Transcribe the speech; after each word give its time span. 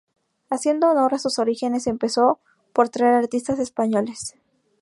Haciendo 0.49 0.89
honor 0.89 1.13
a 1.13 1.19
sus 1.19 1.37
orígenes, 1.37 1.85
empezó 1.85 2.39
por 2.73 2.89
traer 2.89 3.13
a 3.13 3.19
artistas 3.19 3.59
españoles. 3.59 4.33